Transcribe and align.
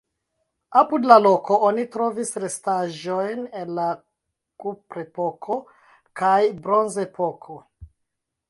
Apud 0.79 1.03
la 1.11 1.17
loko 1.25 1.57
oni 1.67 1.83
trovis 1.95 2.31
restaĵojn 2.43 3.45
el 3.61 3.75
la 3.81 3.85
kuprepoko 4.65 5.59
kaj 6.23 6.37
bronzepoko. 6.65 7.61